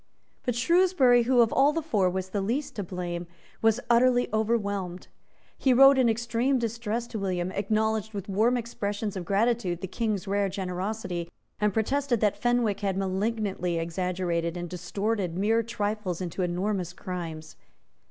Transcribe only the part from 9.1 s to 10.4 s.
of gratitude the King's